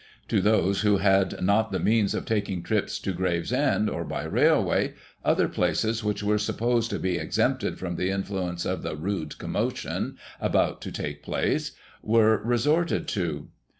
[0.29, 4.95] To those who had not the means of taking trips to Gravesend, or by railway,
[5.23, 10.17] other places which were supposed to be exempted from the influence of the *rude commotion'
[10.39, 13.49] about to take place, were resorted to.